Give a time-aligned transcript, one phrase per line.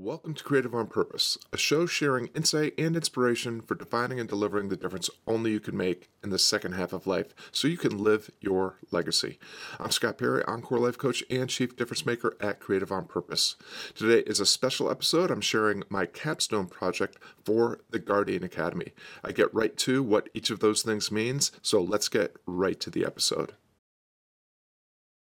[0.00, 4.68] Welcome to Creative on Purpose, a show sharing insight and inspiration for defining and delivering
[4.68, 7.98] the difference only you can make in the second half of life so you can
[7.98, 9.40] live your legacy.
[9.80, 13.56] I'm Scott Perry, Encore Life Coach and Chief Difference Maker at Creative on Purpose.
[13.96, 15.32] Today is a special episode.
[15.32, 18.92] I'm sharing my capstone project for the Guardian Academy.
[19.24, 22.90] I get right to what each of those things means, so let's get right to
[22.90, 23.54] the episode.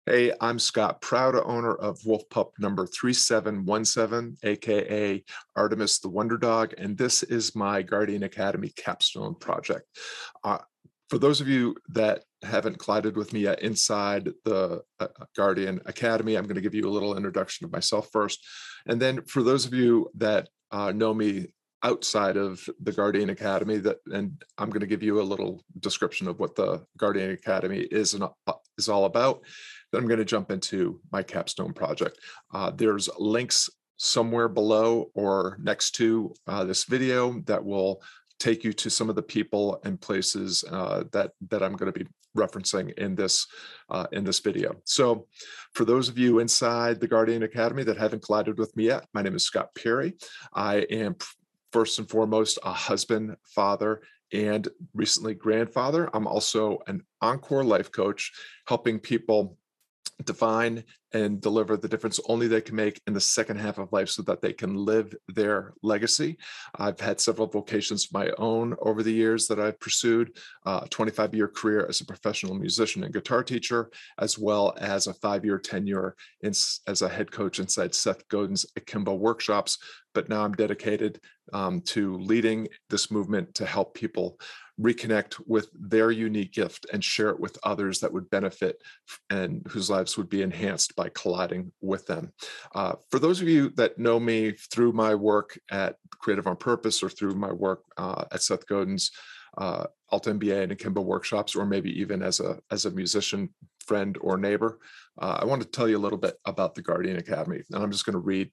[0.07, 5.23] Hey, I'm Scott, proud owner of Wolf Pup number 3717, aka
[5.55, 9.87] Artemis the Wonder Dog, and this is my Guardian Academy capstone project.
[10.43, 10.59] Uh,
[11.09, 15.81] for those of you that haven't collided with me yet inside the uh, uh Guardian
[15.87, 18.45] Academy, I'm going to give you a little introduction of myself first.
[18.85, 21.47] And then for those of you that uh, know me
[21.81, 26.27] outside of the Guardian Academy that and I'm going to give you a little description
[26.27, 29.41] of what the Guardian Academy is and uh, is all about
[29.95, 32.19] then I'm going to jump into my capstone project.
[32.53, 38.01] Uh, there's links somewhere below or next to uh, this video that will
[38.37, 41.97] take you to some of the people and places uh, that that I'm going to
[41.97, 42.05] be
[42.37, 43.47] referencing in this
[43.89, 44.75] uh, in this video.
[44.83, 45.27] So,
[45.73, 49.21] for those of you inside the Guardian Academy that haven't collided with me yet, my
[49.21, 50.15] name is Scott Perry.
[50.53, 51.15] I am
[51.71, 54.01] first and foremost a husband, father,
[54.33, 56.09] and recently grandfather.
[56.13, 58.31] I'm also an Encore life coach,
[58.67, 59.57] helping people
[60.23, 60.83] define
[61.15, 64.21] and deliver the difference only they can make in the second half of life so
[64.21, 66.37] that they can live their legacy.
[66.75, 71.33] I've had several vocations of my own over the years that I've pursued a 25
[71.33, 75.57] year career as a professional musician and guitar teacher, as well as a five year
[75.57, 79.77] tenure in, as a head coach inside Seth Godin's Akimbo workshops.
[80.13, 81.21] But now I'm dedicated
[81.53, 84.37] um, to leading this movement to help people
[84.79, 88.81] reconnect with their unique gift and share it with others that would benefit
[89.29, 92.31] and whose lives would be enhanced by colliding with them.
[92.73, 97.03] Uh, for those of you that know me through my work at Creative on Purpose
[97.03, 99.11] or through my work uh, at Seth Godin's
[99.57, 103.49] uh, Alt MBA and Akimbo workshops, or maybe even as a as a musician
[103.85, 104.79] friend or neighbor,
[105.21, 107.91] uh, I want to tell you a little bit about the Guardian Academy, and I'm
[107.91, 108.51] just going to read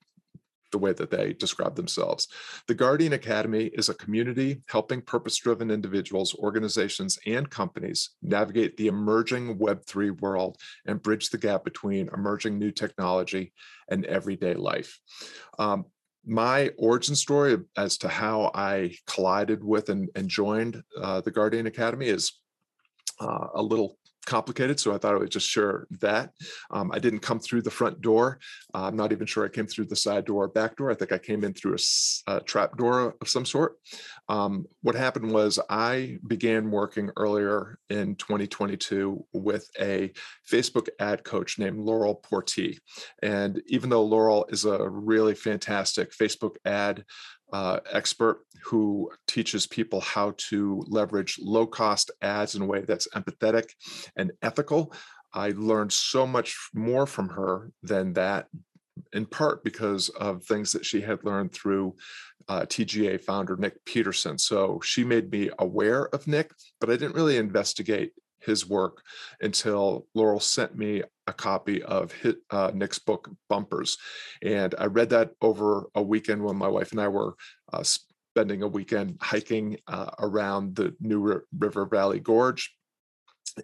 [0.73, 2.29] the way that they describe themselves.
[2.67, 8.89] The Guardian Academy is a community helping purpose driven individuals, organizations, and companies navigate the
[8.89, 10.57] emerging Web3 world
[10.87, 13.53] and bridge the gap between emerging new technology
[13.89, 14.99] and everyday life.
[15.59, 15.85] Um,
[16.25, 21.67] my origin story as to how I collided with and, and joined uh, the Guardian
[21.67, 22.33] Academy is
[23.21, 26.33] uh, a little complicated, so I thought I would just share that.
[26.71, 28.39] Um, I didn't come through the front door.
[28.75, 30.91] Uh, I'm not even sure I came through the side door or back door.
[30.91, 33.77] I think I came in through a, a trap door of some sort.
[34.29, 40.13] Um, what happened was I began working earlier in 2022 with a
[40.51, 42.79] Facebook ad coach named Laurel Porti.
[43.23, 47.05] And even though Laurel is a really fantastic Facebook ad
[47.53, 53.09] uh, expert who teaches people how to leverage low cost ads in a way that's
[53.15, 53.71] empathetic
[54.17, 54.93] and ethical.
[55.35, 58.49] I learned so much more from her than that,
[59.13, 61.97] in part because of things that she had learned through
[62.49, 64.39] uh, TGA founder Nick Peterson.
[64.39, 68.13] So she made me aware of Nick, but I didn't really investigate
[68.45, 69.03] his work
[69.41, 73.97] until Laurel sent me a copy of his, uh, Nick's book Bumpers,
[74.43, 77.37] and I read that over a weekend when my wife and I were
[77.73, 82.75] uh, spending a weekend hiking uh, around the New River Valley Gorge,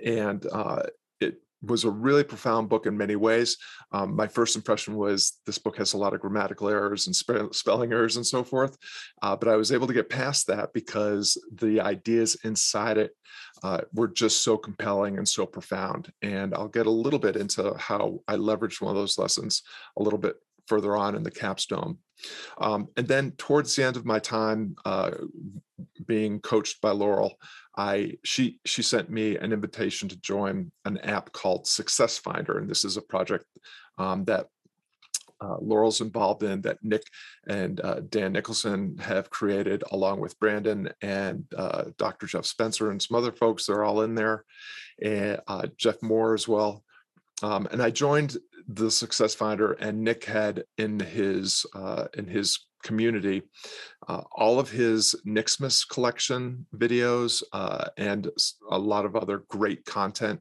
[0.05, 0.83] and uh,
[1.21, 3.57] it was a really profound book in many ways.
[3.93, 7.53] Um, my first impression was this book has a lot of grammatical errors and spe-
[7.53, 8.77] spelling errors and so forth,
[9.23, 13.13] uh, but I was able to get past that because the ideas inside it
[13.63, 16.13] uh, were just so compelling and so profound.
[16.23, 19.63] And I'll get a little bit into how I leveraged one of those lessons
[19.97, 20.37] a little bit
[20.67, 21.99] further on in the capstone.
[22.59, 25.13] Um, and then towards the end of my time uh,
[26.07, 27.39] being coached by Laurel,
[27.77, 32.69] I she she sent me an invitation to join an app called Success Finder, and
[32.69, 33.45] this is a project
[33.99, 34.47] um, that
[35.41, 37.03] uh, Laurel's involved in that Nick
[37.47, 42.27] and uh, Dan Nicholson have created, along with Brandon and uh, Dr.
[42.27, 43.67] Jeff Spencer and some other folks.
[43.67, 44.45] They're all in there,
[45.03, 46.83] and uh, Jeff Moore as well.
[47.43, 48.37] Um, and I joined
[48.67, 53.43] the Success Finder, and Nick had in his uh, in his community
[54.07, 57.43] uh, all of his Nixmas collection videos
[57.97, 58.29] and
[58.71, 60.41] a lot of other great content.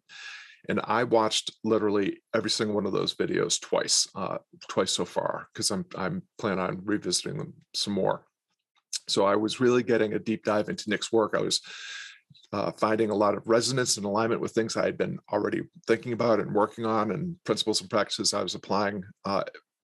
[0.70, 4.38] And I watched literally every single one of those videos twice, uh,
[4.68, 8.26] twice so far, because I'm I'm planning on revisiting them some more.
[9.08, 11.34] So I was really getting a deep dive into Nick's work.
[11.38, 11.62] I was
[12.52, 16.14] uh, finding a lot of resonance and alignment with things I had been already thinking
[16.14, 19.44] about and working on, and principles and practices I was applying uh,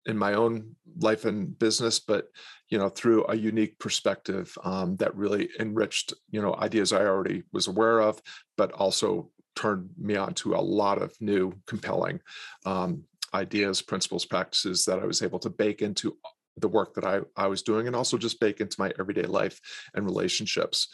[0.06, 2.26] in my own life and business, but
[2.70, 7.42] you know through a unique perspective um, that really enriched you know ideas I already
[7.52, 8.20] was aware of,
[8.56, 12.20] but also turned me on to a lot of new compelling
[12.66, 13.04] um,
[13.34, 16.16] ideas, principles, practices that I was able to bake into
[16.58, 19.58] the work that I, I was doing and also just bake into my everyday life
[19.94, 20.88] and relationships.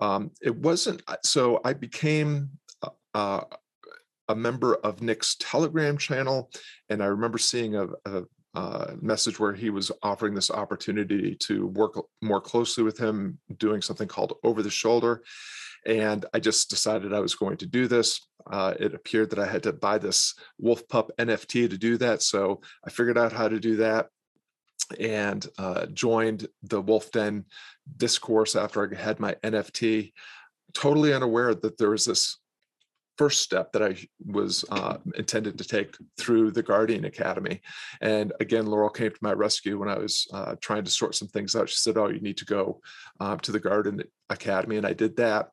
[0.00, 2.50] Um, it wasn't so I became
[3.14, 3.40] uh,
[4.28, 6.50] a member of Nick's Telegram channel,
[6.88, 8.22] and I remember seeing a, a,
[8.54, 13.82] a, message where he was offering this opportunity to work more closely with him, doing
[13.82, 15.22] something called Over the Shoulder.
[15.86, 18.26] And I just decided I was going to do this.
[18.50, 22.22] Uh, it appeared that I had to buy this Wolf Pup NFT to do that.
[22.22, 24.08] So I figured out how to do that
[24.98, 27.44] and uh, joined the Wolf Den
[27.96, 30.12] Discord after I had my NFT,
[30.74, 32.38] totally unaware that there was this
[33.20, 33.94] first step that I
[34.24, 37.60] was uh, intended to take through the Guardian Academy.
[38.00, 41.28] And again, Laurel came to my rescue when I was uh, trying to sort some
[41.28, 41.68] things out.
[41.68, 42.80] She said, Oh, you need to go
[43.20, 44.78] um, to the Guardian Academy.
[44.78, 45.50] And I did that.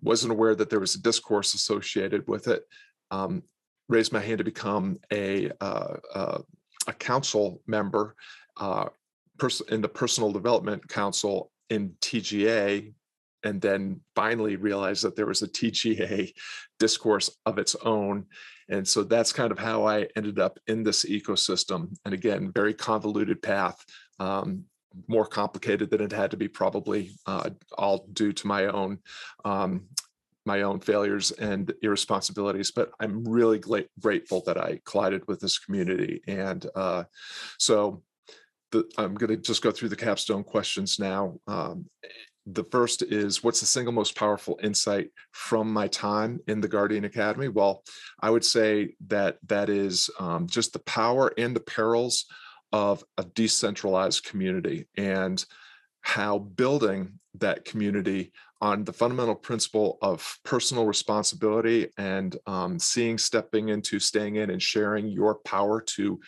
[0.00, 2.62] Wasn't aware that there was a Discord associated with it.
[3.10, 3.42] Um,
[3.90, 6.38] raised my hand to become a, uh, uh
[6.86, 8.16] a council member
[8.56, 8.86] uh,
[9.38, 12.94] pers- in the Personal Development Council in TGA,
[13.46, 16.32] and then finally realized that there was a TGA
[16.80, 18.26] Discord of its own.
[18.68, 21.96] And so that's kind of how I ended up in this ecosystem.
[22.04, 23.78] And again, very convoluted path,
[24.18, 24.64] um,
[25.06, 28.98] more complicated than it had to be, probably uh, all due to my own
[29.44, 29.84] um,
[30.44, 33.60] my own failures and irresponsibilities, but I'm really
[33.98, 36.22] grateful that I collided with this community.
[36.28, 37.02] And uh,
[37.58, 38.04] so
[38.70, 41.34] the, I'm going to just go through the capstone questions now.
[41.48, 41.86] Um,
[42.46, 47.04] the first is what's the single most powerful insight from my time in the Guardian
[47.04, 47.48] Academy?
[47.48, 47.82] Well,
[48.20, 52.26] I would say that that is um, just the power and the perils
[52.72, 55.44] of a decentralized community and
[56.02, 63.68] how building that community on the fundamental principle of personal responsibility and um, seeing stepping
[63.68, 66.18] into staying in and sharing your power to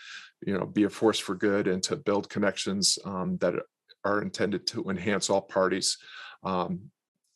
[0.45, 3.55] you know be a force for good and to build connections um, that
[4.05, 5.99] are intended to enhance all parties
[6.45, 6.91] um,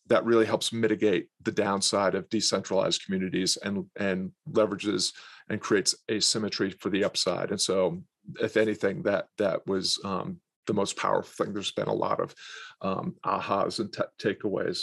[0.06, 5.12] that really helps mitigate the downside of decentralized communities and and leverages
[5.48, 7.50] and creates asymmetry for the upside.
[7.50, 8.02] And so
[8.40, 11.52] if anything that that was um, the most powerful thing.
[11.52, 12.34] There's been a lot of
[12.80, 14.80] um, ahas and t- takeaways.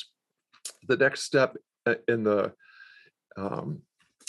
[0.87, 1.55] The next step
[1.85, 2.53] uh, in the
[3.37, 3.81] um,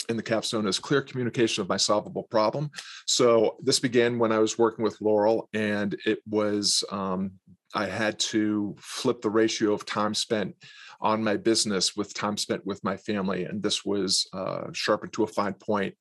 [0.09, 2.71] in the capstone is clear communication of my solvable problem.
[3.05, 7.31] So this began when I was working with Laurel, and it was um,
[7.73, 10.55] I had to flip the ratio of time spent
[10.99, 15.23] on my business with time spent with my family, and this was uh, sharpened to
[15.23, 15.95] a fine point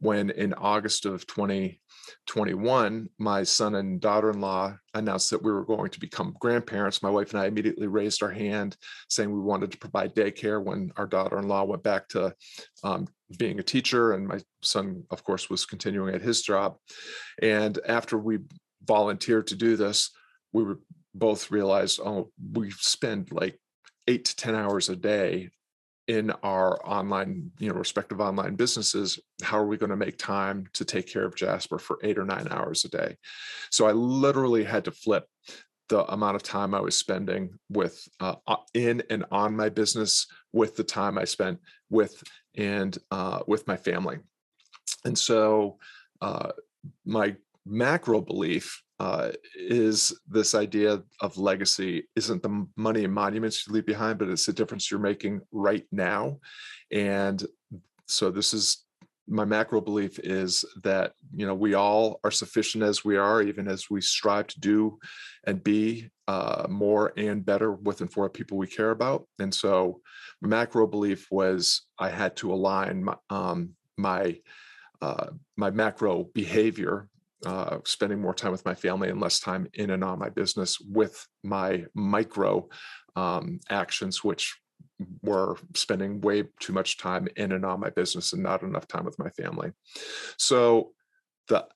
[0.00, 5.64] when in August of 2021, my son and daughter in law announced that we were
[5.64, 7.02] going to become grandparents.
[7.02, 8.76] My wife and I immediately raised our hand
[9.08, 12.34] saying we wanted to provide daycare when our daughter in law went back to
[12.82, 13.06] um,
[13.38, 14.12] being a teacher.
[14.12, 16.76] And my son, of course, was continuing at his job.
[17.40, 18.40] And after we
[18.84, 20.10] volunteered to do this,
[20.52, 20.80] we were
[21.14, 23.58] both realized, oh, we spend like
[24.06, 25.50] eight to 10 hours a day
[26.06, 30.66] in our online, you know, respective online businesses, how are we going to make time
[30.74, 33.16] to take care of Jasper for eight or nine hours a day?
[33.70, 35.26] So I literally had to flip
[35.88, 38.34] the amount of time I was spending with uh,
[38.74, 41.58] in and on my business with the time I spent
[41.90, 42.22] with
[42.56, 44.18] and uh, with my family.
[45.04, 45.78] And so
[46.20, 46.50] uh,
[47.04, 53.72] my macro belief uh, is this idea of legacy isn't the money and monuments you
[53.72, 56.38] leave behind, but it's the difference you're making right now.
[56.92, 57.44] And
[58.06, 58.84] so this is
[59.26, 63.68] my macro belief is that you know we all are sufficient as we are, even
[63.68, 64.98] as we strive to do
[65.44, 69.26] and be uh, more and better with and for people we care about.
[69.38, 70.00] And so
[70.40, 74.36] my macro belief was I had to align my um, my
[75.00, 77.08] uh, my macro behavior
[77.46, 80.80] uh, spending more time with my family and less time in and on my business
[80.80, 82.68] with my micro
[83.16, 84.56] um, actions, which
[85.22, 89.04] were spending way too much time in and on my business and not enough time
[89.04, 89.72] with my family.
[90.38, 90.92] So
[91.48, 91.66] the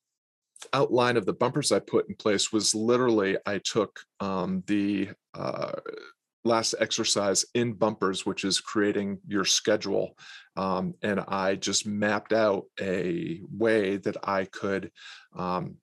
[0.72, 5.72] outline of the bumpers I put in place was literally I took um, the uh,
[6.44, 10.16] last exercise in bumpers, which is creating your schedule.
[10.56, 14.90] Um, and I just mapped out a way that I could
[15.36, 15.76] um,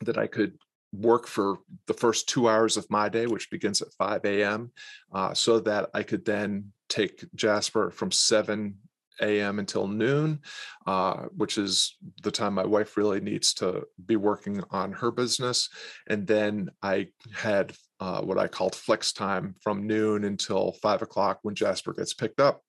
[0.00, 0.58] that I could
[0.92, 4.72] work for the first two hours of my day, which begins at 5 a.m.,
[5.12, 8.76] uh, so that I could then take Jasper from 7
[9.20, 9.58] a.m.
[9.58, 10.40] until noon,
[10.86, 15.68] uh, which is the time my wife really needs to be working on her business.
[16.08, 21.38] And then I had uh, what I called flex time from noon until five o'clock
[21.42, 22.62] when Jasper gets picked up.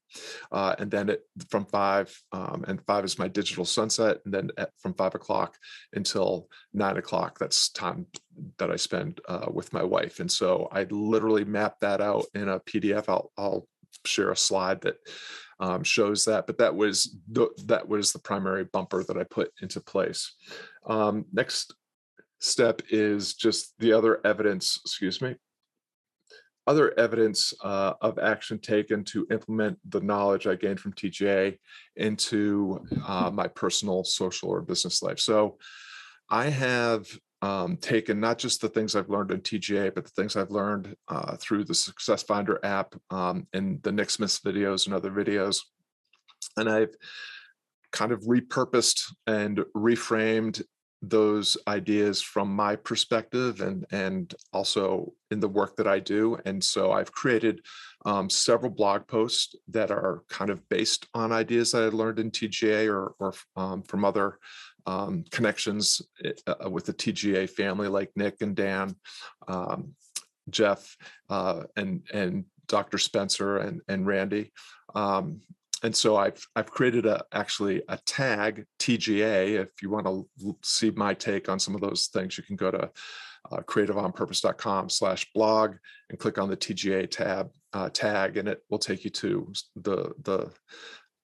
[0.52, 4.20] Uh, and then it, from five, um, and five is my digital sunset.
[4.26, 5.58] And then at, from five o'clock
[5.94, 8.06] until nine o'clock, that's time
[8.60, 10.20] that I spend uh, with my wife.
[10.20, 13.06] And so I literally map that out in a PDF.
[13.10, 13.68] I'll, I'll
[14.06, 14.98] share a slide that
[15.60, 19.52] um, shows that, but that was the, that was the primary bumper that I put
[19.62, 20.34] into place.
[20.86, 21.74] Um, next
[22.44, 25.36] step is just the other evidence, excuse me,
[26.68, 31.58] other evidence uh, of action taken to implement the knowledge I gained from TGA
[31.96, 35.20] into uh, my personal, social, or business life.
[35.20, 35.58] So
[36.30, 37.08] I have
[37.42, 40.96] um, taken not just the things I've learned in TGA, but the things I've learned
[41.08, 45.60] uh, through the Success Finder app um, and the Nixmas videos and other videos.
[46.58, 46.96] And I've
[47.92, 50.62] kind of repurposed and reframed
[51.04, 56.38] those ideas from my perspective and and also in the work that I do.
[56.46, 57.60] And so I've created
[58.06, 62.32] um, several blog posts that are kind of based on ideas that I learned in
[62.32, 64.40] TGA or, or um, from other
[64.86, 68.96] um, connections eh, uh, with the TGA family, like Nick and Dan,
[69.48, 69.94] um,
[70.50, 70.96] Jeff,
[71.30, 72.98] uh, and and Dr.
[72.98, 74.54] Spencer and and Randy.
[75.84, 79.62] And so I've I've created a actually a tag TGA.
[79.62, 82.72] If you want to see my take on some of those things, you can go
[82.72, 82.90] to
[83.52, 85.76] uh, creativeonpurpose.com slash blog
[86.10, 90.14] and click on the TGA tab uh, tag, and it will take you to the
[90.24, 90.52] the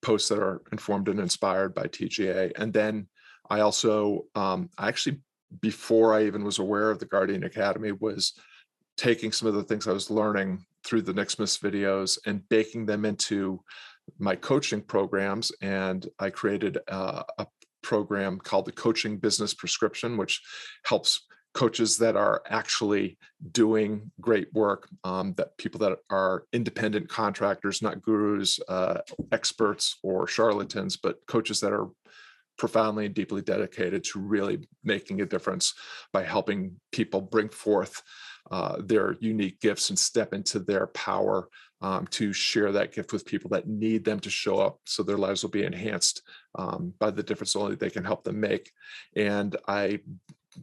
[0.01, 2.51] posts that are informed and inspired by TGA.
[2.57, 3.07] And then
[3.49, 5.19] I also, um, I actually,
[5.61, 8.33] before I even was aware of the Guardian Academy, was
[8.97, 13.05] taking some of the things I was learning through the Smith videos and baking them
[13.05, 13.61] into
[14.17, 15.51] my coaching programs.
[15.61, 17.47] And I created uh, a
[17.81, 20.41] program called the Coaching Business Prescription, which
[20.85, 23.17] helps coaches that are actually
[23.51, 28.99] doing great work um, that people that are independent contractors not gurus uh,
[29.31, 31.87] experts or charlatans but coaches that are
[32.57, 35.73] profoundly and deeply dedicated to really making a difference
[36.13, 38.03] by helping people bring forth
[38.51, 41.47] uh, their unique gifts and step into their power
[41.81, 45.17] um, to share that gift with people that need them to show up so their
[45.17, 46.23] lives will be enhanced
[46.55, 48.71] um, by the difference only they can help them make.
[49.15, 49.99] And I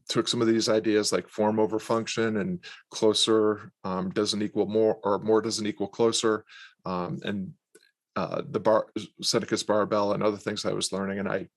[0.08, 4.98] took some of these ideas like form over function and closer um, doesn't equal more
[5.04, 6.44] or more doesn't equal closer
[6.84, 7.52] um, and
[8.16, 8.86] uh, the bar
[9.22, 11.48] Seneca's barbell and other things I was learning and I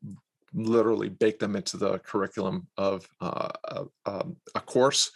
[0.54, 5.12] literally bake them into the curriculum of uh, a, um, a, course,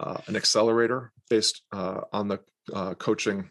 [0.00, 2.40] uh, an accelerator based uh, on the
[2.72, 3.50] uh, coaching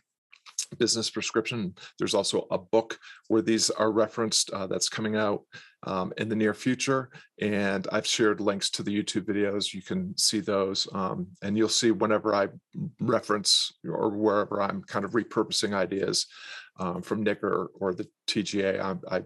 [0.77, 1.75] business prescription.
[1.97, 5.43] There's also a book where these are referenced uh, that's coming out
[5.83, 7.09] um, in the near future.
[7.41, 9.73] And I've shared links to the YouTube videos.
[9.73, 10.87] You can see those.
[10.93, 12.47] Um, and you'll see whenever I
[12.99, 16.27] reference or wherever I'm kind of repurposing ideas
[16.79, 19.21] um, from Nick or, or the TGA, I, I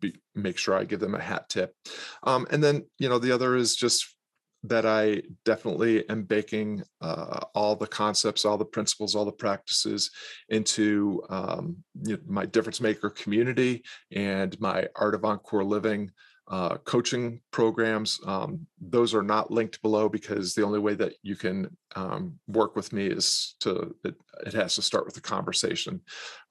[0.00, 1.74] be, make sure I give them a hat tip.
[2.22, 4.15] Um, and then, you know, the other is just
[4.68, 10.10] that I definitely am baking uh, all the concepts, all the principles, all the practices
[10.48, 16.10] into um, you know, my difference maker community and my art of encore living
[16.48, 18.20] uh, coaching programs.
[18.24, 22.76] Um, those are not linked below because the only way that you can um, work
[22.76, 24.14] with me is to, it,
[24.46, 26.00] it, has to start with a conversation,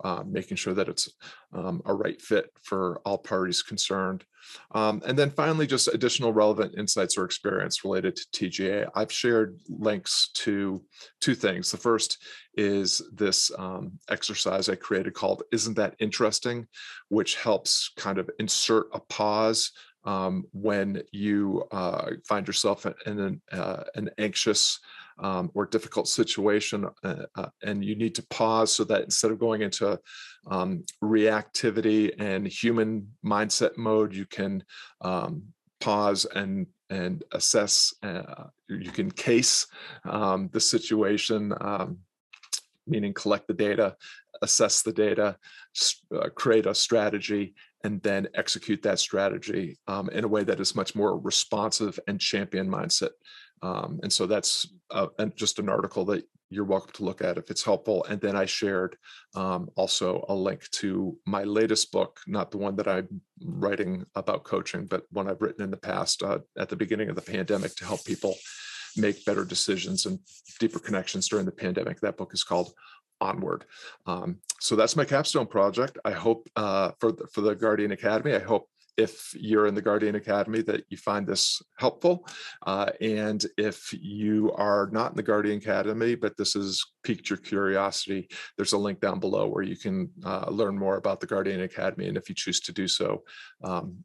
[0.04, 1.10] uh, making sure that it's
[1.54, 4.26] um, a right fit for all parties concerned.
[4.72, 8.90] Um, and then finally, just additional relevant insights or experience related to TGA.
[8.96, 10.84] I've shared links to
[11.22, 11.72] two things.
[11.72, 12.18] The first
[12.56, 16.68] is this um, exercise I created called Isn't That Interesting,
[17.10, 19.72] which helps kind of insert a pause
[20.06, 24.80] um, when you uh, find yourself in an, uh, an anxious
[25.20, 29.40] um, or difficult situation uh, uh, and you need to pause so that instead of
[29.40, 30.00] going into
[30.48, 34.64] um, reactivity and human mindset mode you can
[35.02, 35.44] um,
[35.80, 39.68] pause and and assess uh, you can case
[40.06, 41.98] um, the situation um,
[42.88, 43.96] meaning collect the data
[44.42, 45.38] assess the data
[46.16, 47.54] uh, create a strategy
[47.84, 52.20] and then execute that strategy um, in a way that is much more responsive and
[52.20, 53.12] champion mindset
[53.62, 57.50] um, and so that's uh, just an article that you're welcome to look at if
[57.50, 58.06] it's helpful.
[58.08, 58.98] And then I shared
[59.36, 64.44] um, also a link to my latest book, not the one that I'm writing about
[64.44, 67.76] coaching, but one I've written in the past uh, at the beginning of the pandemic
[67.78, 68.36] to help people
[68.96, 70.20] make better decisions and
[70.60, 72.00] deeper connections during the pandemic.
[72.00, 72.74] That book is called
[73.20, 73.66] onward.
[74.06, 75.98] Um, so that's my capstone project.
[76.06, 78.34] I hope uh, for the, for the Guardian Academy.
[78.36, 82.28] I hope if you're in the Guardian Academy that you find this helpful.
[82.66, 87.38] Uh, and if you are not in the Guardian Academy, but this has piqued your
[87.38, 91.62] curiosity, there's a link down below where you can uh, learn more about the Guardian
[91.62, 92.08] Academy.
[92.08, 93.24] And if you choose to do so,
[93.64, 93.98] um,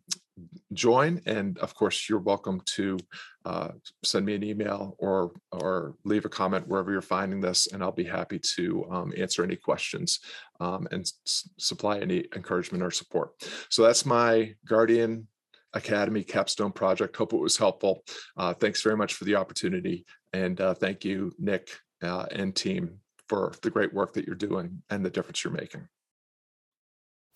[0.72, 1.20] join.
[1.26, 2.98] And of course, you're welcome to
[3.44, 3.68] uh,
[4.04, 7.92] send me an email or or leave a comment wherever you're finding this, and I'll
[7.92, 10.20] be happy to um, answer any questions
[10.60, 13.30] um, and s- supply any encouragement or support.
[13.68, 15.26] So that's my Guardian
[15.72, 17.16] Academy capstone project.
[17.16, 18.02] Hope it was helpful.
[18.36, 21.70] Uh, thanks very much for the opportunity, and uh, thank you, Nick
[22.02, 25.86] uh, and team, for the great work that you're doing and the difference you're making.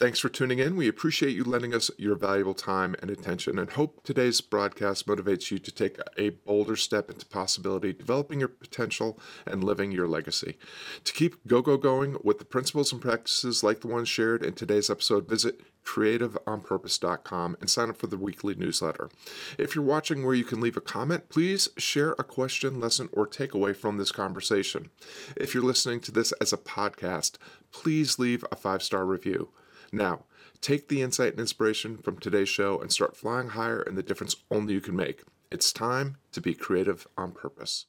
[0.01, 0.75] Thanks for tuning in.
[0.75, 5.53] We appreciate you lending us your valuable time and attention and hope today's broadcast motivates
[5.53, 10.59] you to take a bolder step into possibility, developing your potential, and living your legacy.
[11.05, 14.55] To keep Go Go going with the principles and practices like the ones shared in
[14.55, 19.11] today's episode, visit creativeonpurpose.com and sign up for the weekly newsletter.
[19.59, 23.29] If you're watching where you can leave a comment, please share a question, lesson, or
[23.29, 24.91] takeaway from this conversation.
[25.37, 27.37] If you're listening to this as a podcast,
[27.71, 29.51] please leave a five star review.
[29.95, 30.25] Now,
[30.61, 34.35] take the insight and inspiration from today's show and start flying higher in the difference
[34.51, 35.23] only you can make.
[35.53, 37.87] It's time to be creative on purpose.